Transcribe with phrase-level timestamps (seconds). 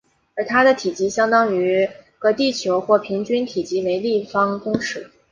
[0.35, 5.11] 而它的体积相当于个地球或平均体积为立方公尺。